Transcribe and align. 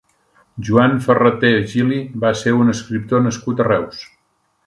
Joan 0.69 0.95
Ferraté 1.07 1.51
Gili 1.73 2.01
va 2.25 2.33
ser 2.41 2.55
un 2.61 2.73
escriptor 2.75 3.23
nascut 3.27 3.61
a 3.67 3.71
Reus. 3.71 4.01